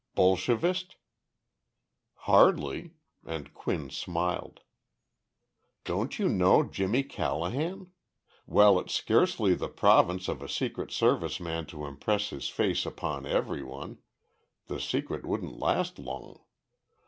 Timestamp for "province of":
9.69-10.41